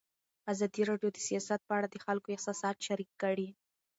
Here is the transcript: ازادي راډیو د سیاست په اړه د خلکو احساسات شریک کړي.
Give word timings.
ازادي 0.51 0.81
راډیو 0.89 1.09
د 1.13 1.17
سیاست 1.27 1.61
په 1.65 1.73
اړه 1.77 1.87
د 1.91 1.97
خلکو 2.05 2.27
احساسات 2.35 2.77
شریک 2.87 3.09
کړي. 3.23 3.47